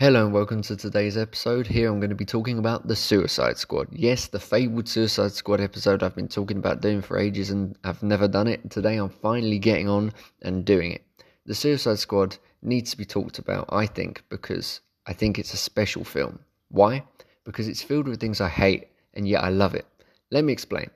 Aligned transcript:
Hello 0.00 0.24
and 0.24 0.32
welcome 0.32 0.62
to 0.62 0.76
today's 0.76 1.16
episode. 1.16 1.66
Here 1.66 1.90
I'm 1.90 1.98
going 1.98 2.10
to 2.10 2.14
be 2.14 2.24
talking 2.24 2.60
about 2.60 2.86
the 2.86 2.94
Suicide 2.94 3.58
Squad. 3.58 3.88
Yes, 3.90 4.28
the 4.28 4.38
fabled 4.38 4.88
Suicide 4.88 5.32
Squad 5.32 5.60
episode 5.60 6.04
I've 6.04 6.14
been 6.14 6.28
talking 6.28 6.56
about 6.56 6.80
doing 6.80 7.02
for 7.02 7.18
ages 7.18 7.50
and 7.50 7.76
I've 7.82 8.00
never 8.00 8.28
done 8.28 8.46
it. 8.46 8.70
Today 8.70 8.96
I'm 8.96 9.08
finally 9.08 9.58
getting 9.58 9.88
on 9.88 10.12
and 10.40 10.64
doing 10.64 10.92
it. 10.92 11.04
The 11.46 11.54
Suicide 11.56 11.98
Squad 11.98 12.36
needs 12.62 12.92
to 12.92 12.96
be 12.96 13.04
talked 13.04 13.40
about, 13.40 13.70
I 13.70 13.86
think, 13.86 14.22
because 14.28 14.82
I 15.04 15.14
think 15.14 15.36
it's 15.36 15.52
a 15.52 15.56
special 15.56 16.04
film. 16.04 16.38
Why? 16.68 17.02
Because 17.42 17.66
it's 17.66 17.82
filled 17.82 18.06
with 18.06 18.20
things 18.20 18.40
I 18.40 18.50
hate 18.50 18.86
and 19.14 19.26
yet 19.26 19.42
I 19.42 19.48
love 19.48 19.74
it. 19.74 19.86
Let 20.30 20.44
me 20.44 20.52
explain. 20.52 20.90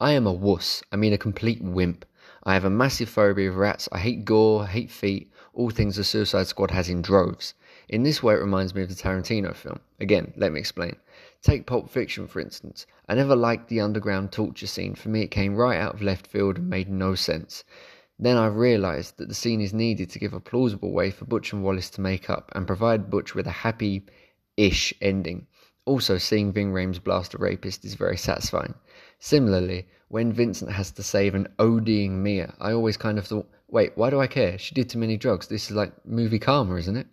I 0.00 0.12
am 0.12 0.26
a 0.26 0.32
wuss, 0.32 0.82
I 0.90 0.96
mean 0.96 1.12
a 1.12 1.18
complete 1.18 1.60
wimp. 1.60 2.06
I 2.44 2.54
have 2.54 2.64
a 2.64 2.70
massive 2.70 3.10
phobia 3.10 3.50
of 3.50 3.56
rats, 3.56 3.90
I 3.92 3.98
hate 3.98 4.24
gore, 4.24 4.62
I 4.62 4.68
hate 4.68 4.90
feet, 4.90 5.30
all 5.52 5.68
things 5.68 5.96
the 5.96 6.04
Suicide 6.04 6.46
Squad 6.46 6.70
has 6.70 6.88
in 6.88 7.02
droves. 7.02 7.52
In 7.88 8.02
this 8.02 8.22
way, 8.22 8.34
it 8.34 8.40
reminds 8.40 8.74
me 8.74 8.82
of 8.82 8.90
the 8.90 8.94
Tarantino 8.94 9.54
film. 9.54 9.80
Again, 9.98 10.34
let 10.36 10.52
me 10.52 10.60
explain. 10.60 10.96
Take 11.40 11.66
Pulp 11.66 11.88
Fiction, 11.88 12.26
for 12.26 12.38
instance. 12.38 12.84
I 13.08 13.14
never 13.14 13.34
liked 13.34 13.68
the 13.68 13.80
underground 13.80 14.30
torture 14.30 14.66
scene. 14.66 14.94
For 14.94 15.08
me, 15.08 15.22
it 15.22 15.30
came 15.30 15.56
right 15.56 15.80
out 15.80 15.94
of 15.94 16.02
left 16.02 16.26
field 16.26 16.58
and 16.58 16.68
made 16.68 16.90
no 16.90 17.14
sense. 17.14 17.64
Then 18.18 18.36
I 18.36 18.46
realised 18.48 19.16
that 19.16 19.28
the 19.28 19.34
scene 19.34 19.62
is 19.62 19.72
needed 19.72 20.10
to 20.10 20.18
give 20.18 20.34
a 20.34 20.40
plausible 20.40 20.92
way 20.92 21.10
for 21.10 21.24
Butch 21.24 21.52
and 21.52 21.64
Wallace 21.64 21.88
to 21.90 22.02
make 22.02 22.28
up 22.28 22.52
and 22.54 22.66
provide 22.66 23.08
Butch 23.08 23.34
with 23.34 23.46
a 23.46 23.62
happy 23.64 24.04
ish 24.58 24.92
ending. 25.00 25.46
Also, 25.86 26.18
seeing 26.18 26.52
Ving 26.52 26.72
Rhames 26.72 27.02
blast 27.02 27.32
a 27.32 27.38
rapist 27.38 27.86
is 27.86 27.94
very 27.94 28.18
satisfying. 28.18 28.74
Similarly, 29.18 29.86
when 30.08 30.32
Vincent 30.34 30.72
has 30.72 30.90
to 30.90 31.02
save 31.02 31.34
an 31.34 31.48
ODing 31.58 32.10
Mia, 32.10 32.54
I 32.60 32.72
always 32.72 32.98
kind 32.98 33.18
of 33.18 33.26
thought, 33.26 33.48
wait, 33.68 33.92
why 33.96 34.10
do 34.10 34.20
I 34.20 34.26
care? 34.26 34.58
She 34.58 34.74
did 34.74 34.90
too 34.90 34.98
many 34.98 35.16
drugs. 35.16 35.46
This 35.46 35.70
is 35.70 35.76
like 35.76 36.04
movie 36.04 36.38
karma, 36.38 36.74
isn't 36.74 36.96
it? 36.96 37.06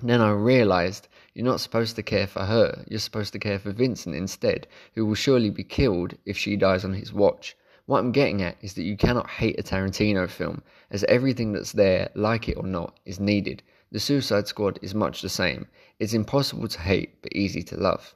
Then 0.00 0.20
I 0.20 0.30
realised 0.30 1.08
you're 1.34 1.44
not 1.44 1.60
supposed 1.60 1.96
to 1.96 2.04
care 2.04 2.28
for 2.28 2.44
her, 2.44 2.84
you're 2.88 3.00
supposed 3.00 3.32
to 3.32 3.40
care 3.40 3.58
for 3.58 3.72
Vincent 3.72 4.14
instead, 4.14 4.68
who 4.94 5.04
will 5.04 5.16
surely 5.16 5.50
be 5.50 5.64
killed 5.64 6.14
if 6.24 6.38
she 6.38 6.54
dies 6.54 6.84
on 6.84 6.94
his 6.94 7.12
watch. 7.12 7.56
What 7.86 7.98
I'm 7.98 8.12
getting 8.12 8.40
at 8.40 8.58
is 8.62 8.74
that 8.74 8.84
you 8.84 8.96
cannot 8.96 9.28
hate 9.28 9.58
a 9.58 9.62
Tarantino 9.64 10.30
film, 10.30 10.62
as 10.92 11.02
everything 11.04 11.52
that's 11.52 11.72
there, 11.72 12.10
like 12.14 12.48
it 12.48 12.56
or 12.56 12.62
not, 12.62 13.00
is 13.04 13.18
needed. 13.18 13.64
The 13.90 13.98
Suicide 13.98 14.46
Squad 14.46 14.78
is 14.82 14.94
much 14.94 15.20
the 15.20 15.28
same. 15.28 15.66
It's 15.98 16.14
impossible 16.14 16.68
to 16.68 16.80
hate, 16.80 17.20
but 17.20 17.34
easy 17.34 17.64
to 17.64 17.76
love. 17.76 18.14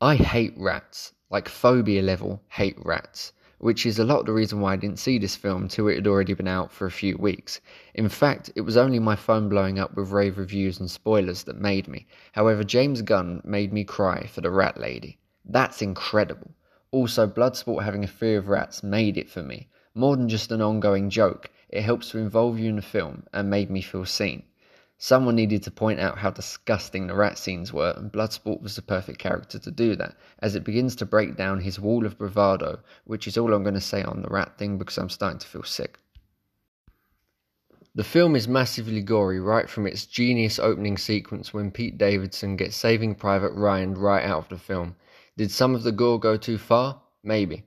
I 0.00 0.14
hate 0.14 0.54
rats, 0.56 1.14
like 1.30 1.48
phobia 1.48 2.02
level 2.02 2.40
hate 2.48 2.78
rats 2.84 3.32
which 3.58 3.84
is 3.84 3.98
a 3.98 4.04
lot 4.04 4.20
of 4.20 4.26
the 4.26 4.32
reason 4.32 4.60
why 4.60 4.72
I 4.72 4.76
didn't 4.76 4.98
see 4.98 5.18
this 5.18 5.36
film 5.36 5.68
till 5.68 5.88
it 5.88 5.96
had 5.96 6.06
already 6.06 6.34
been 6.34 6.48
out 6.48 6.72
for 6.72 6.86
a 6.86 6.90
few 6.90 7.16
weeks. 7.16 7.60
In 7.94 8.08
fact, 8.08 8.50
it 8.54 8.60
was 8.60 8.76
only 8.76 8.98
my 8.98 9.16
phone 9.16 9.48
blowing 9.48 9.78
up 9.78 9.96
with 9.96 10.10
rave 10.10 10.38
reviews 10.38 10.78
and 10.78 10.90
spoilers 10.90 11.42
that 11.42 11.60
made 11.60 11.88
me. 11.88 12.06
However, 12.32 12.62
James 12.64 13.02
Gunn 13.02 13.42
made 13.44 13.72
me 13.72 13.84
cry 13.84 14.26
for 14.26 14.40
the 14.40 14.50
rat 14.50 14.78
lady. 14.78 15.18
That's 15.44 15.82
incredible. 15.82 16.52
Also, 16.90 17.26
Bloodsport 17.26 17.82
having 17.82 18.04
a 18.04 18.08
fear 18.08 18.38
of 18.38 18.48
rats 18.48 18.82
made 18.82 19.18
it 19.18 19.28
for 19.28 19.42
me. 19.42 19.68
More 19.94 20.16
than 20.16 20.28
just 20.28 20.52
an 20.52 20.62
ongoing 20.62 21.10
joke, 21.10 21.50
it 21.68 21.82
helps 21.82 22.10
to 22.10 22.18
involve 22.18 22.58
you 22.58 22.68
in 22.68 22.76
the 22.76 22.82
film 22.82 23.24
and 23.32 23.50
made 23.50 23.70
me 23.70 23.82
feel 23.82 24.04
seen. 24.04 24.44
Someone 25.00 25.36
needed 25.36 25.62
to 25.62 25.70
point 25.70 26.00
out 26.00 26.18
how 26.18 26.30
disgusting 26.30 27.06
the 27.06 27.14
rat 27.14 27.38
scenes 27.38 27.72
were, 27.72 27.94
and 27.96 28.10
Bloodsport 28.10 28.60
was 28.60 28.74
the 28.74 28.82
perfect 28.82 29.20
character 29.20 29.56
to 29.56 29.70
do 29.70 29.94
that, 29.94 30.16
as 30.40 30.56
it 30.56 30.64
begins 30.64 30.96
to 30.96 31.06
break 31.06 31.36
down 31.36 31.60
his 31.60 31.78
wall 31.78 32.04
of 32.04 32.18
bravado, 32.18 32.80
which 33.04 33.28
is 33.28 33.38
all 33.38 33.54
I'm 33.54 33.62
going 33.62 33.74
to 33.74 33.80
say 33.80 34.02
on 34.02 34.22
the 34.22 34.28
rat 34.28 34.58
thing 34.58 34.76
because 34.76 34.98
I'm 34.98 35.08
starting 35.08 35.38
to 35.38 35.46
feel 35.46 35.62
sick. 35.62 36.00
The 37.94 38.02
film 38.02 38.34
is 38.34 38.48
massively 38.48 39.00
gory 39.00 39.38
right 39.38 39.70
from 39.70 39.86
its 39.86 40.04
genius 40.04 40.58
opening 40.58 40.98
sequence 40.98 41.54
when 41.54 41.70
Pete 41.70 41.96
Davidson 41.96 42.56
gets 42.56 42.76
Saving 42.76 43.14
Private 43.14 43.52
Ryan 43.52 43.94
right 43.94 44.24
out 44.24 44.38
of 44.38 44.48
the 44.48 44.58
film. 44.58 44.96
Did 45.36 45.52
some 45.52 45.76
of 45.76 45.84
the 45.84 45.92
gore 45.92 46.18
go 46.18 46.36
too 46.36 46.58
far? 46.58 47.00
Maybe. 47.22 47.64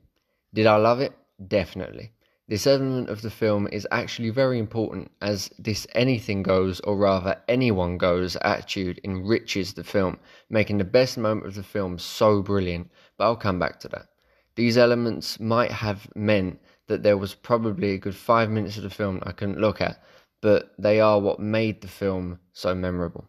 Did 0.52 0.66
I 0.66 0.76
love 0.76 1.00
it? 1.00 1.14
Definitely. 1.48 2.12
This 2.52 2.66
element 2.66 3.08
of 3.08 3.22
the 3.22 3.30
film 3.30 3.66
is 3.72 3.88
actually 3.90 4.28
very 4.28 4.58
important 4.58 5.10
as 5.22 5.48
this 5.58 5.86
anything 5.94 6.42
goes, 6.42 6.80
or 6.80 6.98
rather 6.98 7.40
anyone 7.48 7.96
goes, 7.96 8.36
attitude 8.42 9.00
enriches 9.04 9.72
the 9.72 9.82
film, 9.82 10.18
making 10.50 10.76
the 10.76 10.84
best 10.84 11.16
moment 11.16 11.46
of 11.46 11.54
the 11.54 11.62
film 11.62 11.98
so 11.98 12.42
brilliant. 12.42 12.90
But 13.16 13.24
I'll 13.24 13.36
come 13.36 13.58
back 13.58 13.80
to 13.80 13.88
that. 13.88 14.08
These 14.54 14.76
elements 14.76 15.40
might 15.40 15.70
have 15.70 16.06
meant 16.14 16.60
that 16.88 17.02
there 17.02 17.16
was 17.16 17.34
probably 17.34 17.92
a 17.92 17.98
good 17.98 18.14
five 18.14 18.50
minutes 18.50 18.76
of 18.76 18.82
the 18.82 18.90
film 18.90 19.20
I 19.22 19.32
couldn't 19.32 19.58
look 19.58 19.80
at, 19.80 20.02
but 20.42 20.74
they 20.78 21.00
are 21.00 21.18
what 21.18 21.40
made 21.40 21.80
the 21.80 21.88
film 21.88 22.38
so 22.52 22.74
memorable. 22.74 23.26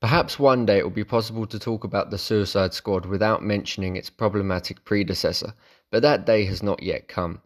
Perhaps 0.00 0.40
one 0.40 0.66
day 0.66 0.78
it 0.78 0.82
will 0.82 0.90
be 0.90 1.04
possible 1.04 1.46
to 1.46 1.60
talk 1.60 1.84
about 1.84 2.10
the 2.10 2.18
Suicide 2.18 2.74
Squad 2.74 3.06
without 3.06 3.44
mentioning 3.44 3.94
its 3.94 4.10
problematic 4.10 4.84
predecessor, 4.84 5.54
but 5.92 6.02
that 6.02 6.24
day 6.24 6.46
has 6.46 6.62
not 6.62 6.82
yet 6.82 7.06
come. 7.06 7.40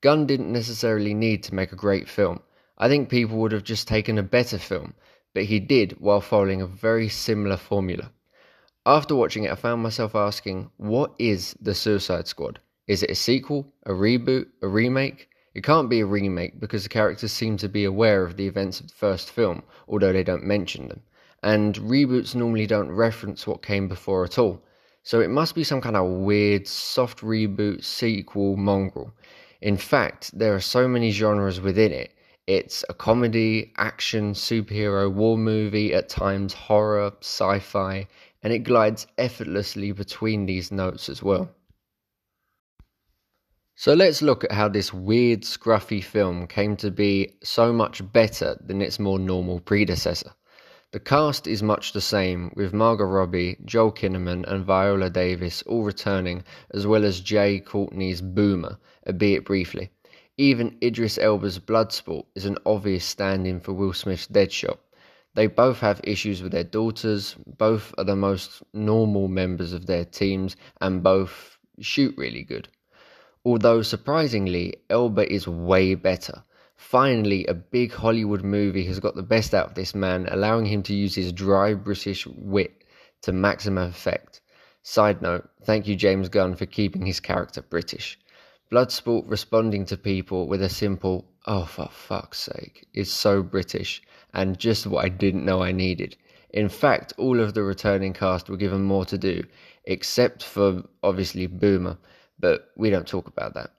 Gunn 0.00 0.26
didn't 0.26 0.50
necessarily 0.50 1.12
need 1.12 1.42
to 1.44 1.54
make 1.54 1.70
a 1.70 1.76
great 1.76 2.08
film. 2.08 2.40
I 2.78 2.88
think 2.88 3.10
people 3.10 3.36
would 3.36 3.52
have 3.52 3.62
just 3.62 3.86
taken 3.86 4.16
a 4.16 4.22
better 4.22 4.58
film, 4.58 4.94
but 5.34 5.44
he 5.44 5.60
did 5.60 6.00
while 6.00 6.22
following 6.22 6.62
a 6.62 6.66
very 6.66 7.10
similar 7.10 7.58
formula. 7.58 8.10
After 8.86 9.14
watching 9.14 9.44
it, 9.44 9.52
I 9.52 9.54
found 9.54 9.82
myself 9.82 10.14
asking, 10.14 10.70
what 10.78 11.12
is 11.18 11.54
The 11.60 11.74
Suicide 11.74 12.26
Squad? 12.26 12.58
Is 12.86 13.02
it 13.02 13.10
a 13.10 13.14
sequel, 13.14 13.70
a 13.84 13.90
reboot, 13.90 14.46
a 14.62 14.68
remake? 14.68 15.28
It 15.54 15.62
can't 15.62 15.90
be 15.90 16.00
a 16.00 16.06
remake 16.06 16.58
because 16.58 16.84
the 16.84 16.88
characters 16.88 17.32
seem 17.32 17.58
to 17.58 17.68
be 17.68 17.84
aware 17.84 18.24
of 18.24 18.38
the 18.38 18.46
events 18.46 18.80
of 18.80 18.88
the 18.88 18.94
first 18.94 19.30
film, 19.30 19.62
although 19.86 20.14
they 20.14 20.24
don't 20.24 20.44
mention 20.44 20.88
them. 20.88 21.02
And 21.42 21.74
reboots 21.74 22.34
normally 22.34 22.66
don't 22.66 22.90
reference 22.90 23.46
what 23.46 23.62
came 23.62 23.88
before 23.88 24.24
at 24.24 24.38
all. 24.38 24.62
So 25.02 25.20
it 25.20 25.30
must 25.30 25.54
be 25.54 25.64
some 25.64 25.80
kind 25.80 25.96
of 25.96 26.08
weird 26.08 26.68
soft 26.68 27.20
reboot 27.20 27.84
sequel 27.84 28.56
mongrel. 28.56 29.12
In 29.60 29.76
fact, 29.76 30.38
there 30.38 30.54
are 30.54 30.60
so 30.60 30.86
many 30.86 31.10
genres 31.10 31.60
within 31.60 31.92
it. 31.92 32.12
It's 32.46 32.84
a 32.88 32.94
comedy, 32.94 33.72
action, 33.76 34.34
superhero, 34.34 35.12
war 35.12 35.38
movie, 35.38 35.94
at 35.94 36.08
times 36.08 36.52
horror, 36.52 37.12
sci 37.20 37.58
fi, 37.60 38.08
and 38.42 38.52
it 38.52 38.60
glides 38.60 39.06
effortlessly 39.18 39.92
between 39.92 40.46
these 40.46 40.72
notes 40.72 41.08
as 41.08 41.22
well. 41.22 41.50
So 43.76 43.94
let's 43.94 44.20
look 44.20 44.44
at 44.44 44.52
how 44.52 44.68
this 44.68 44.92
weird, 44.92 45.42
scruffy 45.42 46.04
film 46.04 46.46
came 46.46 46.76
to 46.76 46.90
be 46.90 47.38
so 47.42 47.72
much 47.72 48.02
better 48.12 48.58
than 48.62 48.82
its 48.82 48.98
more 48.98 49.18
normal 49.18 49.60
predecessor. 49.60 50.32
The 50.92 50.98
cast 50.98 51.46
is 51.46 51.62
much 51.62 51.92
the 51.92 52.00
same, 52.00 52.52
with 52.56 52.74
Margot 52.74 53.04
Robbie, 53.04 53.58
Joel 53.64 53.92
Kinnaman, 53.92 54.44
and 54.48 54.64
Viola 54.64 55.08
Davis 55.08 55.62
all 55.62 55.84
returning, 55.84 56.42
as 56.72 56.84
well 56.84 57.04
as 57.04 57.20
Jai 57.20 57.60
Courtney's 57.60 58.20
Boomer, 58.20 58.76
albeit 59.06 59.44
briefly. 59.44 59.90
Even 60.36 60.76
Idris 60.82 61.16
Elba's 61.16 61.60
Bloodsport 61.60 62.24
is 62.34 62.44
an 62.44 62.58
obvious 62.66 63.04
stand 63.04 63.46
in 63.46 63.60
for 63.60 63.72
Will 63.72 63.92
Smith's 63.92 64.26
Deadshot. 64.26 64.78
They 65.34 65.46
both 65.46 65.78
have 65.78 66.00
issues 66.02 66.42
with 66.42 66.50
their 66.50 66.64
daughters, 66.64 67.36
both 67.46 67.94
are 67.96 68.02
the 68.02 68.16
most 68.16 68.60
normal 68.72 69.28
members 69.28 69.72
of 69.72 69.86
their 69.86 70.04
teams, 70.04 70.56
and 70.80 71.04
both 71.04 71.56
shoot 71.78 72.16
really 72.18 72.42
good. 72.42 72.66
Although 73.44 73.82
surprisingly, 73.82 74.74
Elba 74.90 75.32
is 75.32 75.46
way 75.46 75.94
better. 75.94 76.42
Finally, 76.80 77.44
a 77.44 77.52
big 77.52 77.92
Hollywood 77.92 78.42
movie 78.42 78.86
has 78.86 78.98
got 78.98 79.14
the 79.14 79.22
best 79.22 79.52
out 79.54 79.66
of 79.66 79.74
this 79.74 79.94
man, 79.94 80.26
allowing 80.30 80.64
him 80.64 80.82
to 80.82 80.94
use 80.94 81.14
his 81.14 81.30
dry 81.30 81.74
British 81.74 82.26
wit 82.26 82.84
to 83.20 83.32
maximum 83.32 83.86
effect. 83.90 84.40
Side 84.82 85.20
note, 85.20 85.46
thank 85.62 85.86
you 85.86 85.94
James 85.94 86.30
Gunn 86.30 86.56
for 86.56 86.64
keeping 86.64 87.04
his 87.04 87.20
character 87.20 87.60
British. 87.60 88.18
Bloodsport 88.72 89.24
responding 89.26 89.84
to 89.84 89.96
people 89.98 90.48
with 90.48 90.62
a 90.62 90.70
simple, 90.70 91.28
oh 91.46 91.66
for 91.66 91.90
fuck's 91.92 92.40
sake, 92.40 92.88
is 92.94 93.12
so 93.12 93.42
British 93.42 94.02
and 94.32 94.58
just 94.58 94.86
what 94.86 95.04
I 95.04 95.10
didn't 95.10 95.44
know 95.44 95.62
I 95.62 95.72
needed. 95.72 96.16
In 96.48 96.70
fact, 96.70 97.12
all 97.18 97.40
of 97.40 97.52
the 97.52 97.62
returning 97.62 98.14
cast 98.14 98.48
were 98.48 98.56
given 98.56 98.82
more 98.82 99.04
to 99.04 99.18
do, 99.18 99.44
except 99.84 100.42
for 100.42 100.82
obviously 101.02 101.46
Boomer, 101.46 101.98
but 102.38 102.70
we 102.74 102.88
don't 102.88 103.06
talk 103.06 103.28
about 103.28 103.52
that. 103.54 103.70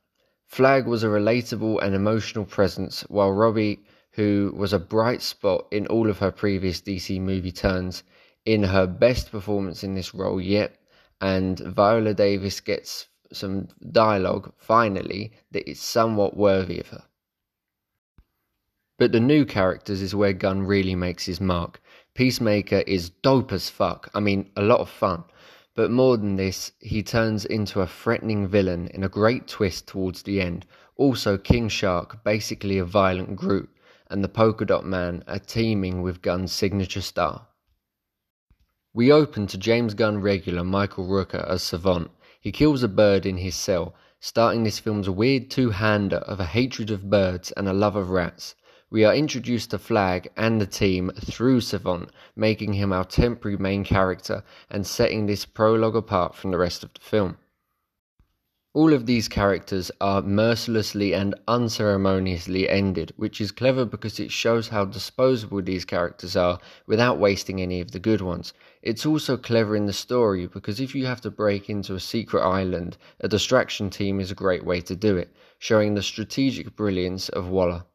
Flag 0.51 0.85
was 0.85 1.01
a 1.01 1.07
relatable 1.07 1.81
and 1.81 1.95
emotional 1.95 2.43
presence, 2.43 3.03
while 3.07 3.31
Robbie, 3.31 3.79
who 4.11 4.53
was 4.53 4.73
a 4.73 4.79
bright 4.79 5.21
spot 5.21 5.65
in 5.71 5.87
all 5.87 6.09
of 6.09 6.17
her 6.17 6.29
previous 6.29 6.81
DC 6.81 7.21
movie 7.21 7.53
turns, 7.53 8.03
in 8.45 8.63
her 8.63 8.85
best 8.85 9.31
performance 9.31 9.81
in 9.81 9.95
this 9.95 10.13
role 10.13 10.41
yet, 10.41 10.75
and 11.21 11.59
Viola 11.59 12.13
Davis 12.13 12.59
gets 12.59 13.07
some 13.31 13.69
dialogue 13.93 14.51
finally 14.57 15.31
that 15.51 15.69
is 15.69 15.79
somewhat 15.79 16.35
worthy 16.35 16.81
of 16.81 16.89
her. 16.89 17.05
But 18.99 19.13
the 19.13 19.21
new 19.21 19.45
characters 19.45 20.01
is 20.01 20.13
where 20.13 20.33
Gunn 20.33 20.63
really 20.63 20.95
makes 20.95 21.25
his 21.25 21.39
mark. 21.39 21.81
Peacemaker 22.13 22.83
is 22.85 23.09
dope 23.09 23.53
as 23.53 23.69
fuck. 23.69 24.11
I 24.13 24.19
mean, 24.19 24.51
a 24.57 24.61
lot 24.63 24.81
of 24.81 24.89
fun. 24.89 25.23
But 25.73 25.89
more 25.89 26.17
than 26.17 26.35
this, 26.35 26.73
he 26.79 27.01
turns 27.01 27.45
into 27.45 27.79
a 27.79 27.87
threatening 27.87 28.47
villain 28.47 28.87
in 28.87 29.03
a 29.03 29.09
great 29.09 29.47
twist 29.47 29.87
towards 29.87 30.23
the 30.23 30.41
end. 30.41 30.65
Also, 30.97 31.37
King 31.37 31.69
Shark, 31.69 32.23
basically 32.23 32.77
a 32.77 32.85
violent 32.85 33.35
Groot. 33.37 33.69
and 34.09 34.21
the 34.21 34.27
Polka 34.27 34.65
Dot 34.65 34.85
Man 34.85 35.23
are 35.27 35.39
teeming 35.39 36.01
with 36.01 36.21
Gunn's 36.21 36.51
signature 36.51 37.01
star. 37.01 37.47
We 38.93 39.09
open 39.09 39.47
to 39.47 39.57
James 39.57 39.93
Gunn 39.93 40.19
regular 40.19 40.65
Michael 40.65 41.07
Rooker 41.07 41.47
as 41.47 41.63
Savant. 41.63 42.11
He 42.41 42.51
kills 42.51 42.83
a 42.83 42.89
bird 42.89 43.25
in 43.25 43.37
his 43.37 43.55
cell, 43.55 43.95
starting 44.19 44.63
this 44.63 44.79
film's 44.79 45.09
weird 45.09 45.49
two-hander 45.49 46.17
of 46.17 46.41
a 46.41 46.45
hatred 46.45 46.91
of 46.91 47.09
birds 47.09 47.53
and 47.53 47.69
a 47.69 47.73
love 47.73 47.95
of 47.95 48.09
rats. 48.09 48.55
We 48.93 49.05
are 49.05 49.15
introduced 49.15 49.71
to 49.71 49.79
Flag 49.79 50.31
and 50.35 50.59
the 50.59 50.65
team 50.65 51.11
through 51.15 51.61
Savant, 51.61 52.09
making 52.35 52.73
him 52.73 52.91
our 52.91 53.05
temporary 53.05 53.55
main 53.55 53.85
character 53.85 54.43
and 54.69 54.85
setting 54.85 55.27
this 55.27 55.45
prologue 55.45 55.95
apart 55.95 56.35
from 56.35 56.51
the 56.51 56.57
rest 56.57 56.83
of 56.83 56.93
the 56.93 56.99
film. 56.99 57.37
All 58.73 58.91
of 58.91 59.05
these 59.05 59.29
characters 59.29 59.91
are 60.01 60.21
mercilessly 60.21 61.13
and 61.13 61.35
unceremoniously 61.47 62.67
ended, 62.67 63.13
which 63.15 63.39
is 63.39 63.53
clever 63.53 63.85
because 63.85 64.19
it 64.19 64.29
shows 64.29 64.67
how 64.67 64.83
disposable 64.83 65.61
these 65.61 65.85
characters 65.85 66.35
are 66.35 66.59
without 66.85 67.17
wasting 67.17 67.61
any 67.61 67.79
of 67.79 67.91
the 67.91 67.99
good 67.99 68.19
ones. 68.19 68.51
It's 68.81 69.05
also 69.05 69.37
clever 69.37 69.73
in 69.73 69.85
the 69.85 69.93
story 69.93 70.47
because 70.47 70.81
if 70.81 70.93
you 70.93 71.05
have 71.05 71.21
to 71.21 71.31
break 71.31 71.69
into 71.69 71.95
a 71.95 71.99
secret 72.01 72.43
island, 72.43 72.97
a 73.21 73.29
distraction 73.29 73.89
team 73.89 74.19
is 74.19 74.31
a 74.31 74.35
great 74.35 74.65
way 74.65 74.81
to 74.81 74.97
do 74.97 75.15
it, 75.15 75.33
showing 75.59 75.93
the 75.93 76.03
strategic 76.03 76.75
brilliance 76.75 77.29
of 77.29 77.47
Waller. 77.47 77.85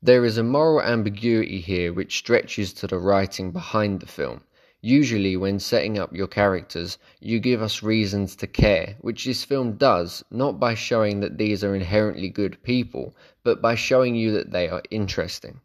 There 0.00 0.24
is 0.24 0.38
a 0.38 0.44
moral 0.44 0.80
ambiguity 0.80 1.60
here 1.60 1.92
which 1.92 2.18
stretches 2.18 2.72
to 2.74 2.86
the 2.86 2.98
writing 2.98 3.50
behind 3.50 3.98
the 3.98 4.06
film. 4.06 4.44
Usually, 4.80 5.36
when 5.36 5.58
setting 5.58 5.98
up 5.98 6.14
your 6.14 6.28
characters, 6.28 6.98
you 7.18 7.40
give 7.40 7.60
us 7.60 7.82
reasons 7.82 8.36
to 8.36 8.46
care, 8.46 8.94
which 9.00 9.24
this 9.24 9.42
film 9.42 9.72
does, 9.72 10.22
not 10.30 10.60
by 10.60 10.74
showing 10.74 11.18
that 11.18 11.36
these 11.36 11.64
are 11.64 11.74
inherently 11.74 12.28
good 12.28 12.62
people, 12.62 13.16
but 13.42 13.60
by 13.60 13.74
showing 13.74 14.14
you 14.14 14.30
that 14.30 14.52
they 14.52 14.68
are 14.68 14.84
interesting. 14.88 15.60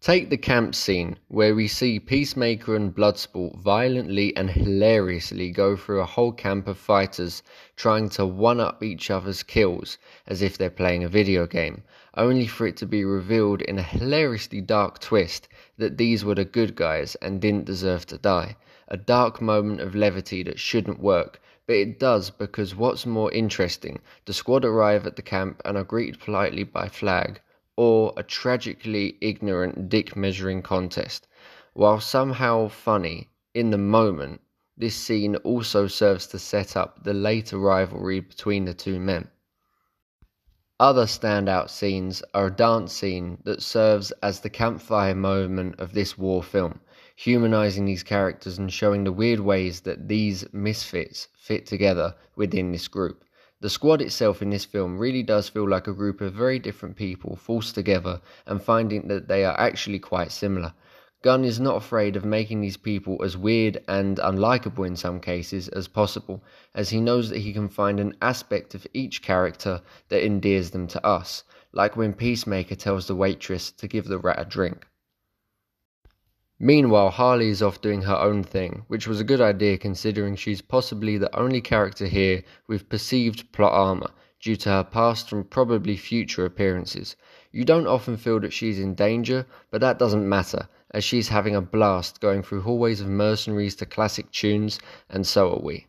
Take 0.00 0.30
the 0.30 0.38
camp 0.38 0.74
scene, 0.74 1.18
where 1.28 1.54
we 1.54 1.68
see 1.68 2.00
Peacemaker 2.00 2.74
and 2.74 2.94
Bloodsport 2.94 3.58
violently 3.58 4.34
and 4.34 4.48
hilariously 4.48 5.50
go 5.50 5.76
through 5.76 6.00
a 6.00 6.06
whole 6.06 6.32
camp 6.32 6.66
of 6.68 6.78
fighters 6.78 7.42
trying 7.76 8.08
to 8.16 8.24
one 8.24 8.60
up 8.60 8.82
each 8.82 9.10
other's 9.10 9.42
kills 9.42 9.98
as 10.26 10.40
if 10.40 10.56
they're 10.56 10.70
playing 10.70 11.04
a 11.04 11.08
video 11.08 11.46
game, 11.46 11.82
only 12.16 12.46
for 12.46 12.66
it 12.66 12.78
to 12.78 12.86
be 12.86 13.04
revealed 13.04 13.60
in 13.60 13.78
a 13.78 13.82
hilariously 13.82 14.62
dark 14.62 15.00
twist 15.00 15.48
that 15.76 15.98
these 15.98 16.24
were 16.24 16.34
the 16.34 16.46
good 16.46 16.74
guys 16.76 17.14
and 17.16 17.42
didn't 17.42 17.66
deserve 17.66 18.06
to 18.06 18.16
die. 18.16 18.56
A 18.88 18.96
dark 18.96 19.42
moment 19.42 19.82
of 19.82 19.94
levity 19.94 20.42
that 20.44 20.58
shouldn't 20.58 21.00
work, 21.00 21.42
but 21.66 21.76
it 21.76 21.98
does 22.00 22.30
because 22.30 22.74
what's 22.74 23.04
more 23.04 23.30
interesting, 23.32 24.00
the 24.24 24.32
squad 24.32 24.64
arrive 24.64 25.06
at 25.06 25.16
the 25.16 25.20
camp 25.20 25.60
and 25.66 25.76
are 25.76 25.84
greeted 25.84 26.18
politely 26.20 26.64
by 26.64 26.88
Flag, 26.88 27.42
or 27.80 28.12
a 28.18 28.22
tragically 28.22 29.16
ignorant 29.22 29.88
dick 29.88 30.14
measuring 30.14 30.60
contest. 30.60 31.26
While 31.72 31.98
somehow 31.98 32.68
funny, 32.68 33.30
in 33.54 33.70
the 33.70 33.78
moment, 33.78 34.42
this 34.76 34.94
scene 34.94 35.36
also 35.36 35.86
serves 35.86 36.26
to 36.26 36.38
set 36.38 36.76
up 36.76 37.04
the 37.04 37.14
later 37.14 37.56
rivalry 37.56 38.20
between 38.20 38.66
the 38.66 38.74
two 38.74 39.00
men. 39.00 39.28
Other 40.78 41.06
standout 41.06 41.70
scenes 41.70 42.22
are 42.34 42.48
a 42.48 42.54
dance 42.54 42.92
scene 42.92 43.38
that 43.44 43.62
serves 43.62 44.10
as 44.22 44.40
the 44.40 44.50
campfire 44.50 45.14
moment 45.14 45.80
of 45.80 45.94
this 45.94 46.18
war 46.18 46.42
film, 46.42 46.80
humanizing 47.16 47.86
these 47.86 48.02
characters 48.02 48.58
and 48.58 48.70
showing 48.70 49.04
the 49.04 49.12
weird 49.12 49.40
ways 49.40 49.80
that 49.80 50.06
these 50.06 50.44
misfits 50.52 51.28
fit 51.34 51.64
together 51.64 52.14
within 52.36 52.72
this 52.72 52.88
group. 52.88 53.24
The 53.62 53.68
squad 53.68 54.00
itself 54.00 54.40
in 54.40 54.48
this 54.48 54.64
film 54.64 54.98
really 54.98 55.22
does 55.22 55.50
feel 55.50 55.68
like 55.68 55.86
a 55.86 55.92
group 55.92 56.22
of 56.22 56.32
very 56.32 56.58
different 56.58 56.96
people 56.96 57.36
forced 57.36 57.74
together 57.74 58.22
and 58.46 58.62
finding 58.62 59.08
that 59.08 59.28
they 59.28 59.44
are 59.44 59.58
actually 59.60 59.98
quite 59.98 60.32
similar. 60.32 60.72
Gunn 61.22 61.44
is 61.44 61.60
not 61.60 61.76
afraid 61.76 62.16
of 62.16 62.24
making 62.24 62.62
these 62.62 62.78
people 62.78 63.22
as 63.22 63.36
weird 63.36 63.84
and 63.86 64.16
unlikable 64.16 64.86
in 64.86 64.96
some 64.96 65.20
cases 65.20 65.68
as 65.68 65.88
possible, 65.88 66.42
as 66.74 66.88
he 66.88 67.02
knows 67.02 67.28
that 67.28 67.40
he 67.40 67.52
can 67.52 67.68
find 67.68 68.00
an 68.00 68.16
aspect 68.22 68.74
of 68.74 68.86
each 68.94 69.20
character 69.20 69.82
that 70.08 70.24
endears 70.24 70.70
them 70.70 70.86
to 70.86 71.06
us, 71.06 71.44
like 71.72 71.98
when 71.98 72.14
Peacemaker 72.14 72.74
tells 72.74 73.06
the 73.06 73.14
waitress 73.14 73.70
to 73.72 73.86
give 73.86 74.06
the 74.06 74.18
rat 74.18 74.40
a 74.40 74.46
drink. 74.46 74.86
Meanwhile, 76.62 77.12
Harley 77.12 77.48
is 77.48 77.62
off 77.62 77.80
doing 77.80 78.02
her 78.02 78.16
own 78.16 78.42
thing, 78.42 78.84
which 78.86 79.08
was 79.08 79.18
a 79.18 79.24
good 79.24 79.40
idea 79.40 79.78
considering 79.78 80.36
she's 80.36 80.60
possibly 80.60 81.16
the 81.16 81.34
only 81.34 81.62
character 81.62 82.06
here 82.06 82.42
with 82.66 82.90
perceived 82.90 83.50
plot 83.50 83.72
armor 83.72 84.10
due 84.40 84.56
to 84.56 84.68
her 84.68 84.84
past 84.84 85.32
and 85.32 85.48
probably 85.48 85.96
future 85.96 86.44
appearances. 86.44 87.16
You 87.50 87.64
don't 87.64 87.86
often 87.86 88.18
feel 88.18 88.40
that 88.40 88.52
she's 88.52 88.78
in 88.78 88.94
danger, 88.94 89.46
but 89.70 89.80
that 89.80 89.98
doesn't 89.98 90.28
matter 90.28 90.68
as 90.90 91.02
she's 91.02 91.28
having 91.28 91.56
a 91.56 91.62
blast 91.62 92.20
going 92.20 92.42
through 92.42 92.60
hallways 92.60 93.00
of 93.00 93.08
mercenaries 93.08 93.74
to 93.76 93.86
classic 93.86 94.30
tunes, 94.30 94.78
and 95.08 95.26
so 95.26 95.54
are 95.54 95.62
we. 95.62 95.86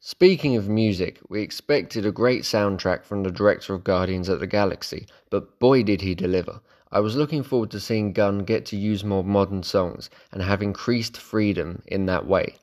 Speaking 0.00 0.56
of 0.56 0.68
music, 0.68 1.20
we 1.28 1.42
expected 1.42 2.04
a 2.04 2.10
great 2.10 2.42
soundtrack 2.42 3.04
from 3.04 3.22
the 3.22 3.30
director 3.30 3.72
of 3.72 3.84
Guardians 3.84 4.28
of 4.28 4.40
the 4.40 4.48
Galaxy, 4.48 5.06
but 5.30 5.60
boy 5.60 5.84
did 5.84 6.00
he 6.00 6.16
deliver. 6.16 6.60
I 6.92 7.00
was 7.00 7.16
looking 7.16 7.42
forward 7.42 7.70
to 7.72 7.80
seeing 7.80 8.12
Gunn 8.12 8.44
get 8.44 8.66
to 8.66 8.76
use 8.76 9.04
more 9.04 9.24
modern 9.24 9.62
songs 9.62 10.10
and 10.30 10.42
have 10.42 10.62
increased 10.62 11.16
freedom 11.16 11.82
in 11.86 12.06
that 12.06 12.26
way. 12.26 12.56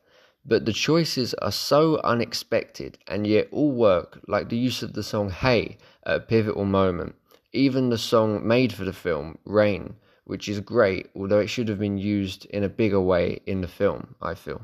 But 0.45 0.65
the 0.65 0.73
choices 0.73 1.33
are 1.35 1.51
so 1.51 1.99
unexpected 2.03 2.97
and 3.07 3.27
yet 3.27 3.47
all 3.51 3.71
work, 3.71 4.19
like 4.27 4.49
the 4.49 4.57
use 4.57 4.81
of 4.81 4.93
the 4.93 5.03
song 5.03 5.29
Hey 5.29 5.77
at 6.03 6.15
a 6.15 6.19
pivotal 6.19 6.65
moment, 6.65 7.15
even 7.53 7.89
the 7.89 7.97
song 7.97 8.47
made 8.47 8.73
for 8.73 8.85
the 8.85 8.93
film, 8.93 9.37
Rain, 9.45 9.95
which 10.23 10.47
is 10.47 10.59
great, 10.61 11.09
although 11.15 11.39
it 11.39 11.47
should 11.47 11.67
have 11.67 11.79
been 11.79 11.97
used 11.97 12.45
in 12.45 12.63
a 12.63 12.69
bigger 12.69 13.01
way 13.01 13.41
in 13.45 13.61
the 13.61 13.67
film, 13.67 14.15
I 14.21 14.33
feel. 14.35 14.61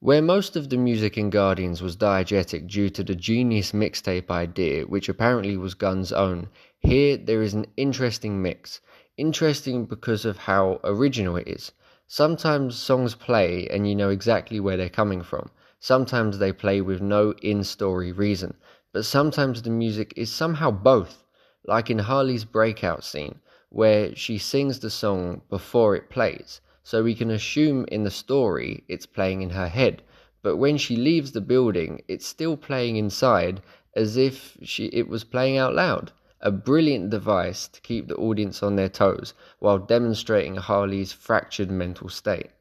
Where 0.00 0.22
most 0.22 0.56
of 0.56 0.70
the 0.70 0.76
music 0.76 1.18
in 1.18 1.30
Guardians 1.30 1.82
was 1.82 1.96
diegetic 1.96 2.68
due 2.68 2.88
to 2.90 3.04
the 3.04 3.14
genius 3.14 3.72
mixtape 3.72 4.30
idea, 4.30 4.84
which 4.86 5.08
apparently 5.08 5.56
was 5.56 5.74
Gunn's 5.74 6.12
own, 6.12 6.48
here 6.78 7.16
there 7.16 7.42
is 7.42 7.54
an 7.54 7.66
interesting 7.76 8.40
mix. 8.40 8.80
Interesting 9.16 9.86
because 9.86 10.24
of 10.24 10.36
how 10.36 10.80
original 10.84 11.36
it 11.36 11.48
is. 11.48 11.72
Sometimes 12.06 12.76
songs 12.76 13.14
play 13.14 13.66
and 13.68 13.88
you 13.88 13.94
know 13.94 14.10
exactly 14.10 14.60
where 14.60 14.76
they're 14.76 14.88
coming 14.88 15.22
from. 15.22 15.50
Sometimes 15.80 16.38
they 16.38 16.52
play 16.52 16.80
with 16.80 17.00
no 17.00 17.32
in 17.42 17.64
story 17.64 18.12
reason 18.12 18.54
but 18.90 19.04
sometimes 19.04 19.60
the 19.62 19.70
music 19.70 20.14
is 20.16 20.32
somehow 20.32 20.70
both, 20.70 21.22
like 21.64 21.90
in 21.90 21.98
Harley's 21.98 22.46
breakout 22.46 23.04
scene, 23.04 23.38
where 23.68 24.16
she 24.16 24.38
sings 24.38 24.78
the 24.78 24.88
song 24.88 25.42
before 25.50 25.94
it 25.94 26.08
plays, 26.08 26.62
so 26.88 27.02
we 27.02 27.14
can 27.14 27.30
assume 27.30 27.84
in 27.88 28.02
the 28.02 28.10
story 28.10 28.82
it's 28.88 29.04
playing 29.04 29.42
in 29.42 29.50
her 29.50 29.68
head, 29.68 30.00
but 30.40 30.56
when 30.56 30.78
she 30.78 30.96
leaves 30.96 31.32
the 31.32 31.40
building, 31.42 32.00
it's 32.08 32.26
still 32.26 32.56
playing 32.56 32.96
inside 32.96 33.60
as 33.94 34.16
if 34.16 34.56
she, 34.62 34.86
it 34.86 35.06
was 35.06 35.22
playing 35.22 35.58
out 35.58 35.74
loud. 35.74 36.10
A 36.40 36.50
brilliant 36.50 37.10
device 37.10 37.68
to 37.68 37.82
keep 37.82 38.08
the 38.08 38.16
audience 38.16 38.62
on 38.62 38.76
their 38.76 38.88
toes 38.88 39.34
while 39.58 39.76
demonstrating 39.78 40.56
Harley's 40.56 41.12
fractured 41.12 41.70
mental 41.70 42.08
state. 42.08 42.52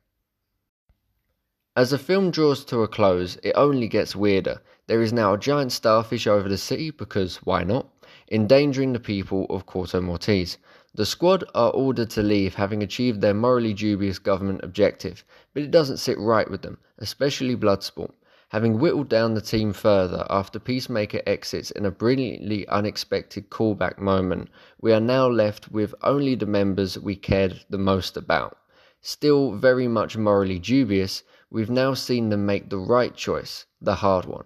As 1.77 1.91
the 1.91 1.97
film 1.97 2.29
draws 2.29 2.65
to 2.65 2.83
a 2.83 2.87
close, 2.89 3.37
it 3.43 3.53
only 3.55 3.87
gets 3.87 4.13
weirder. 4.13 4.61
There 4.87 5.01
is 5.01 5.13
now 5.13 5.35
a 5.35 5.39
giant 5.39 5.71
starfish 5.71 6.27
over 6.27 6.49
the 6.49 6.57
city 6.57 6.91
because 6.91 7.37
why 7.45 7.63
not? 7.63 7.87
Endangering 8.29 8.91
the 8.91 8.99
people 8.99 9.45
of 9.49 9.65
Corto 9.65 10.03
Maltese. 10.03 10.57
The 10.93 11.05
squad 11.05 11.45
are 11.55 11.71
ordered 11.71 12.09
to 12.09 12.21
leave 12.21 12.55
having 12.55 12.83
achieved 12.83 13.21
their 13.21 13.33
morally 13.33 13.73
dubious 13.73 14.19
government 14.19 14.65
objective, 14.65 15.23
but 15.53 15.63
it 15.63 15.71
doesn't 15.71 15.95
sit 15.95 16.19
right 16.19 16.51
with 16.51 16.61
them, 16.61 16.77
especially 16.97 17.55
Bloodsport. 17.55 18.11
Having 18.49 18.79
whittled 18.79 19.07
down 19.07 19.33
the 19.33 19.39
team 19.39 19.71
further 19.71 20.27
after 20.29 20.59
Peacemaker 20.59 21.21
exits 21.25 21.71
in 21.71 21.85
a 21.85 21.91
brilliantly 21.91 22.67
unexpected 22.67 23.49
callback 23.49 23.97
moment, 23.97 24.49
we 24.81 24.91
are 24.91 24.99
now 24.99 25.29
left 25.29 25.71
with 25.71 25.95
only 26.03 26.35
the 26.35 26.45
members 26.45 26.99
we 26.99 27.15
cared 27.15 27.63
the 27.69 27.77
most 27.77 28.17
about. 28.17 28.57
Still 28.99 29.53
very 29.53 29.87
much 29.87 30.17
morally 30.17 30.59
dubious, 30.59 31.23
we've 31.49 31.69
now 31.69 31.93
seen 31.93 32.27
them 32.27 32.45
make 32.45 32.69
the 32.69 32.77
right 32.77 33.15
choice, 33.15 33.65
the 33.79 33.95
hard 33.95 34.25
one. 34.25 34.43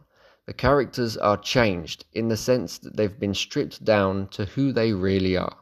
The 0.48 0.53
characters 0.53 1.17
are 1.17 1.38
changed 1.38 2.05
in 2.13 2.27
the 2.27 2.38
sense 2.38 2.77
that 2.79 2.98
they've 2.98 3.19
been 3.19 3.33
stripped 3.33 3.86
down 3.86 4.27
to 4.29 4.45
who 4.45 4.71
they 4.71 4.91
really 4.91 5.38
are. 5.38 5.57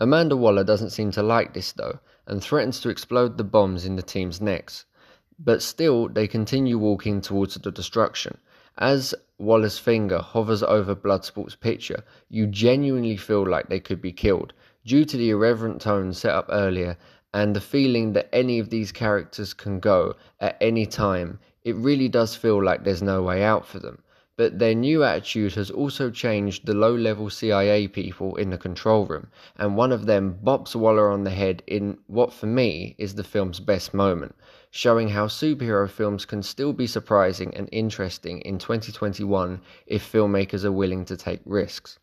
Amanda 0.00 0.36
Waller 0.36 0.64
doesn't 0.64 0.90
seem 0.90 1.12
to 1.12 1.22
like 1.22 1.54
this 1.54 1.72
though, 1.72 2.00
and 2.26 2.42
threatens 2.42 2.80
to 2.80 2.88
explode 2.88 3.38
the 3.38 3.44
bombs 3.44 3.84
in 3.84 3.94
the 3.94 4.02
team's 4.02 4.40
necks. 4.40 4.84
But 5.38 5.62
still, 5.62 6.08
they 6.08 6.26
continue 6.26 6.78
walking 6.78 7.20
towards 7.20 7.54
the 7.54 7.70
destruction. 7.70 8.38
As 8.78 9.14
Waller's 9.38 9.78
finger 9.78 10.18
hovers 10.18 10.62
over 10.62 10.94
Bloodsport's 10.94 11.54
picture, 11.54 12.02
you 12.28 12.46
genuinely 12.46 13.16
feel 13.16 13.48
like 13.48 13.68
they 13.68 13.80
could 13.80 14.02
be 14.02 14.12
killed, 14.12 14.52
due 14.84 15.04
to 15.04 15.16
the 15.16 15.30
irreverent 15.30 15.80
tone 15.80 16.12
set 16.12 16.34
up 16.34 16.46
earlier 16.48 16.96
and 17.34 17.54
the 17.54 17.60
feeling 17.60 18.12
that 18.12 18.28
any 18.32 18.58
of 18.58 18.70
these 18.70 18.92
characters 18.92 19.54
can 19.54 19.80
go 19.80 20.14
at 20.40 20.56
any 20.60 20.86
time, 20.86 21.38
it 21.64 21.76
really 21.76 22.08
does 22.08 22.34
feel 22.34 22.62
like 22.62 22.84
there's 22.84 23.02
no 23.02 23.22
way 23.22 23.42
out 23.42 23.66
for 23.66 23.78
them. 23.78 24.02
but 24.36 24.58
their 24.58 24.74
new 24.74 25.04
attitude 25.04 25.54
has 25.54 25.70
also 25.70 26.10
changed 26.10 26.64
the 26.64 26.72
low 26.74 26.94
level 26.96 27.28
CIA 27.28 27.86
people 27.86 28.34
in 28.36 28.48
the 28.50 28.56
control 28.56 29.04
room, 29.06 29.28
and 29.56 29.76
one 29.76 29.92
of 29.92 30.06
them 30.06 30.38
bops 30.42 30.74
Waller 30.74 31.10
on 31.10 31.24
the 31.24 31.30
head 31.30 31.62
in 31.66 31.98
what 32.06 32.32
for 32.32 32.46
me 32.46 32.94
is 32.98 33.14
the 33.14 33.22
film's 33.22 33.60
best 33.60 33.92
moment, 33.92 34.34
showing 34.70 35.10
how 35.10 35.26
superhero 35.26 35.88
films 35.88 36.24
can 36.24 36.42
still 36.42 36.72
be 36.72 36.86
surprising 36.86 37.54
and 37.54 37.68
interesting 37.70 38.40
in 38.40 38.58
2021 38.58 39.60
if 39.86 40.10
filmmakers 40.12 40.64
are 40.64 40.72
willing 40.72 41.04
to 41.04 41.16
take 41.16 41.40
risks. 41.44 41.98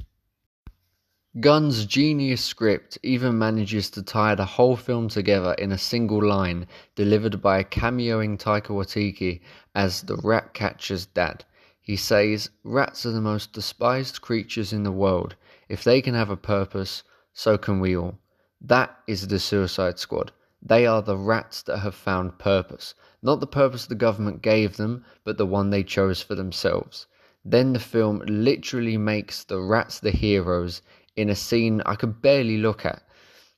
Gunn's 1.39 1.85
genius 1.85 2.43
script 2.43 2.97
even 3.03 3.37
manages 3.37 3.91
to 3.91 4.01
tie 4.01 4.33
the 4.33 4.45
whole 4.45 4.75
film 4.75 5.09
together 5.09 5.53
in 5.53 5.71
a 5.71 5.77
single 5.77 6.25
line 6.25 6.65
delivered 6.95 7.39
by 7.39 7.59
a 7.59 7.63
cameoing 7.63 8.35
Taika 8.35 8.69
Waititi 8.69 9.39
as 9.75 10.01
the 10.01 10.15
rat 10.23 10.55
catcher's 10.55 11.05
dad. 11.05 11.45
He 11.79 11.95
says, 11.95 12.49
Rats 12.63 13.05
are 13.05 13.11
the 13.11 13.21
most 13.21 13.53
despised 13.53 14.23
creatures 14.23 14.73
in 14.73 14.81
the 14.81 14.91
world. 14.91 15.35
If 15.67 15.83
they 15.83 16.01
can 16.01 16.15
have 16.15 16.31
a 16.31 16.35
purpose, 16.35 17.03
so 17.31 17.59
can 17.59 17.79
we 17.79 17.95
all. 17.95 18.17
That 18.59 18.97
is 19.05 19.27
the 19.27 19.37
Suicide 19.37 19.99
Squad. 19.99 20.31
They 20.63 20.87
are 20.87 21.03
the 21.03 21.15
rats 21.15 21.61
that 21.61 21.77
have 21.77 21.93
found 21.93 22.39
purpose. 22.39 22.95
Not 23.21 23.39
the 23.39 23.45
purpose 23.45 23.85
the 23.85 23.93
government 23.93 24.41
gave 24.41 24.77
them, 24.77 25.05
but 25.23 25.37
the 25.37 25.45
one 25.45 25.69
they 25.69 25.83
chose 25.83 26.23
for 26.23 26.33
themselves. 26.33 27.05
Then 27.45 27.73
the 27.73 27.79
film 27.79 28.23
literally 28.25 28.97
makes 28.97 29.43
the 29.43 29.61
rats 29.61 29.99
the 29.99 30.11
heroes 30.11 30.81
in 31.15 31.29
a 31.29 31.35
scene 31.35 31.81
I 31.85 31.95
could 31.95 32.21
barely 32.21 32.57
look 32.57 32.85
at. 32.85 33.03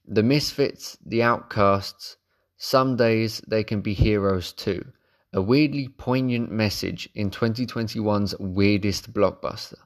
The 0.05 0.23
misfits, 0.23 0.97
the 1.05 1.23
outcasts, 1.23 2.17
some 2.57 2.95
days 2.95 3.41
they 3.47 3.63
can 3.63 3.81
be 3.81 3.93
heroes 3.93 4.53
too. 4.53 4.85
A 5.33 5.41
weirdly 5.41 5.87
poignant 5.87 6.51
message 6.51 7.09
in 7.15 7.31
2021's 7.31 8.35
weirdest 8.39 9.13
blockbuster. 9.13 9.79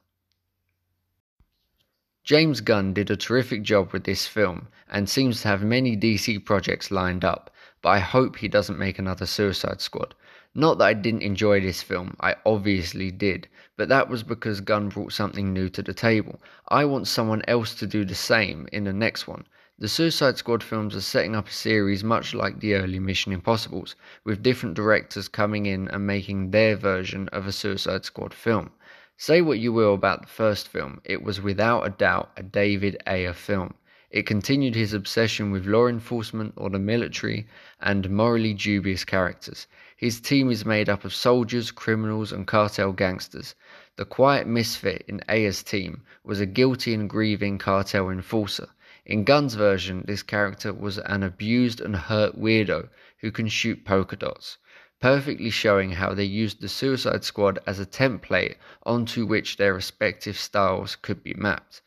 James 2.24 2.60
Gunn 2.60 2.92
did 2.92 3.08
a 3.08 3.16
terrific 3.16 3.62
job 3.62 3.92
with 3.92 4.02
this 4.02 4.26
film 4.26 4.66
and 4.88 5.08
seems 5.08 5.42
to 5.42 5.48
have 5.48 5.62
many 5.62 5.96
DC 5.96 6.44
projects 6.44 6.90
lined 6.90 7.24
up, 7.24 7.50
but 7.82 7.90
I 7.90 8.00
hope 8.00 8.36
he 8.36 8.48
doesn't 8.48 8.78
make 8.78 8.98
another 8.98 9.26
Suicide 9.26 9.80
Squad. 9.80 10.14
Not 10.58 10.78
that 10.78 10.86
I 10.86 10.94
didn't 10.94 11.20
enjoy 11.20 11.60
this 11.60 11.82
film, 11.82 12.16
I 12.18 12.36
obviously 12.46 13.10
did, 13.10 13.46
but 13.76 13.90
that 13.90 14.08
was 14.08 14.22
because 14.22 14.62
Gunn 14.62 14.88
brought 14.88 15.12
something 15.12 15.52
new 15.52 15.68
to 15.68 15.82
the 15.82 15.92
table. 15.92 16.40
I 16.68 16.86
want 16.86 17.08
someone 17.08 17.42
else 17.46 17.74
to 17.74 17.86
do 17.86 18.06
the 18.06 18.14
same 18.14 18.66
in 18.72 18.84
the 18.84 18.92
next 18.94 19.28
one. 19.28 19.44
The 19.78 19.86
Suicide 19.86 20.38
Squad 20.38 20.62
films 20.62 20.96
are 20.96 21.02
setting 21.02 21.36
up 21.36 21.48
a 21.48 21.52
series 21.52 22.02
much 22.02 22.32
like 22.32 22.60
the 22.60 22.72
early 22.72 22.98
Mission 22.98 23.34
Impossibles, 23.34 23.96
with 24.24 24.42
different 24.42 24.76
directors 24.76 25.28
coming 25.28 25.66
in 25.66 25.88
and 25.88 26.06
making 26.06 26.52
their 26.52 26.74
version 26.74 27.28
of 27.34 27.46
a 27.46 27.52
Suicide 27.52 28.06
Squad 28.06 28.32
film. 28.32 28.70
Say 29.18 29.42
what 29.42 29.58
you 29.58 29.74
will 29.74 29.92
about 29.92 30.22
the 30.22 30.28
first 30.28 30.68
film, 30.68 31.02
it 31.04 31.22
was 31.22 31.38
without 31.38 31.82
a 31.82 31.90
doubt 31.90 32.30
a 32.34 32.42
David 32.42 32.96
Ayer 33.06 33.34
film. 33.34 33.74
It 34.08 34.24
continued 34.24 34.74
his 34.74 34.94
obsession 34.94 35.50
with 35.50 35.66
law 35.66 35.86
enforcement 35.86 36.54
or 36.56 36.70
the 36.70 36.78
military 36.78 37.46
and 37.78 38.08
morally 38.08 38.54
dubious 38.54 39.04
characters. 39.04 39.66
His 39.98 40.20
team 40.20 40.50
is 40.50 40.66
made 40.66 40.90
up 40.90 41.06
of 41.06 41.14
soldiers, 41.14 41.70
criminals, 41.70 42.30
and 42.30 42.46
cartel 42.46 42.92
gangsters. 42.92 43.54
The 43.96 44.04
quiet 44.04 44.46
misfit 44.46 45.06
in 45.08 45.22
Ayer's 45.26 45.62
team 45.62 46.02
was 46.22 46.38
a 46.38 46.44
guilty 46.44 46.92
and 46.92 47.08
grieving 47.08 47.56
cartel 47.56 48.10
enforcer. 48.10 48.68
In 49.06 49.24
Gunn's 49.24 49.54
version, 49.54 50.04
this 50.06 50.22
character 50.22 50.74
was 50.74 50.98
an 50.98 51.22
abused 51.22 51.80
and 51.80 51.96
hurt 51.96 52.38
weirdo 52.38 52.90
who 53.20 53.30
can 53.30 53.48
shoot 53.48 53.86
polka 53.86 54.16
dots, 54.16 54.58
perfectly 55.00 55.48
showing 55.48 55.92
how 55.92 56.12
they 56.12 56.24
used 56.24 56.60
the 56.60 56.68
Suicide 56.68 57.24
Squad 57.24 57.58
as 57.66 57.80
a 57.80 57.86
template 57.86 58.56
onto 58.84 59.24
which 59.24 59.56
their 59.56 59.72
respective 59.72 60.36
styles 60.36 60.94
could 60.94 61.22
be 61.22 61.32
mapped. 61.32 61.80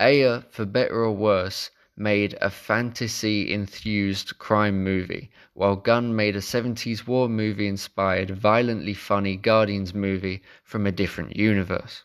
Ayer, 0.00 0.44
for 0.50 0.64
better 0.64 1.04
or 1.04 1.12
worse, 1.12 1.70
made 1.96 2.36
a 2.40 2.50
fantasy 2.50 3.52
enthused 3.52 4.38
crime 4.38 4.84
movie, 4.84 5.30
while 5.54 5.76
Gunn 5.76 6.14
made 6.14 6.36
a 6.36 6.40
70s 6.40 7.06
war 7.06 7.28
movie 7.28 7.66
inspired, 7.66 8.30
violently 8.30 8.92
funny 8.92 9.36
Guardians 9.36 9.94
movie 9.94 10.42
from 10.62 10.86
a 10.86 10.92
different 10.92 11.36
universe. 11.36 12.04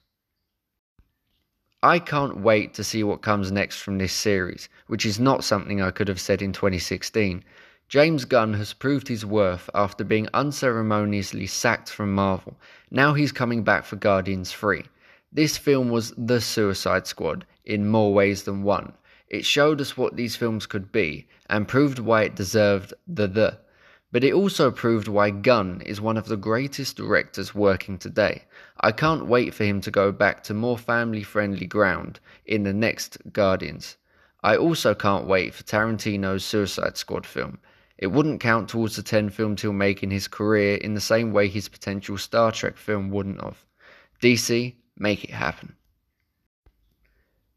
I 1.84 2.00
can't 2.00 2.42
wait 2.42 2.74
to 2.76 2.84
see 2.84 3.04
what 3.04 3.24
comes 3.24 3.52
next 3.52 3.82
from 3.82 3.98
this 3.98 4.14
series, 4.14 4.70
which 4.88 5.06
is 5.06 5.20
not 5.20 5.44
something 5.44 5.82
I 5.82 5.92
could 5.92 6.08
have 6.08 6.22
said 6.22 6.42
in 6.42 6.54
2016. 6.54 7.44
James 7.90 8.24
Gunn 8.24 8.54
has 8.54 8.72
proved 8.72 9.08
his 9.08 9.26
worth 9.26 9.70
after 9.74 10.04
being 10.04 10.30
unceremoniously 10.34 11.48
sacked 11.48 11.90
from 11.90 12.14
Marvel. 12.14 12.56
Now 12.92 13.14
he's 13.16 13.32
coming 13.32 13.64
back 13.64 13.84
for 13.84 13.98
Guardians 13.98 14.54
3. 14.54 14.86
This 15.34 15.58
film 15.58 15.90
was 15.90 16.14
The 16.18 16.40
Suicide 16.40 17.08
Squad 17.08 17.46
in 17.66 17.88
more 17.88 18.14
ways 18.14 18.44
than 18.44 18.64
one. 18.64 18.94
It 19.32 19.46
showed 19.46 19.80
us 19.80 19.96
what 19.96 20.18
these 20.18 20.36
films 20.36 20.66
could 20.66 20.92
be 20.92 21.26
and 21.50 21.66
proved 21.66 22.00
why 22.00 22.24
it 22.24 22.36
deserved 22.36 22.94
the 23.08 23.28
the. 23.28 23.60
But 24.12 24.26
it 24.26 24.34
also 24.34 24.72
proved 24.72 25.08
why 25.08 25.30
Gunn 25.30 25.80
is 25.86 26.02
one 26.02 26.18
of 26.18 26.26
the 26.26 26.36
greatest 26.36 26.98
directors 26.98 27.56
working 27.56 27.98
today. 27.98 28.44
I 28.82 28.92
can't 28.92 29.28
wait 29.28 29.54
for 29.54 29.64
him 29.64 29.80
to 29.82 29.90
go 29.90 30.12
back 30.12 30.44
to 30.44 30.54
more 30.54 30.78
family 30.78 31.24
friendly 31.24 31.66
ground 31.66 32.20
in 32.46 32.64
the 32.64 32.74
next 32.74 33.20
Guardians. 33.32 33.96
I 34.44 34.58
also 34.58 34.94
can't 34.94 35.28
wait 35.28 35.54
for 35.54 35.64
Tarantino's 35.64 36.44
Suicide 36.44 36.98
Squad 36.98 37.26
film. 37.26 37.60
It 37.98 38.08
wouldn't 38.08 38.42
count 38.42 38.68
towards 38.68 38.98
the 38.98 39.02
10 39.02 39.30
films 39.30 39.62
he'll 39.62 39.72
make 39.72 40.04
in 40.04 40.12
his 40.12 40.28
career 40.28 40.76
in 40.76 40.94
the 40.94 41.00
same 41.00 41.32
way 41.32 41.48
his 41.48 41.70
potential 41.70 42.18
Star 42.18 42.52
Trek 42.52 42.76
film 42.76 43.12
wouldn't 43.12 43.42
have. 43.42 43.64
DC, 44.22 44.76
make 44.98 45.24
it 45.24 45.30
happen. 45.30 45.78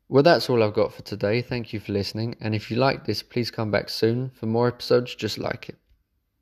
Well, 0.08 0.22
that's 0.22 0.50
all 0.50 0.62
I've 0.62 0.74
got 0.74 0.92
for 0.92 1.02
today. 1.02 1.42
Thank 1.42 1.72
you 1.72 1.80
for 1.80 1.92
listening. 1.92 2.36
And 2.40 2.54
if 2.54 2.70
you 2.70 2.76
like 2.76 3.04
this, 3.04 3.22
please 3.22 3.50
come 3.50 3.70
back 3.70 3.88
soon 3.88 4.30
for 4.30 4.46
more 4.46 4.68
episodes 4.68 5.14
just 5.14 5.38
like 5.38 5.68
it. 5.68 5.76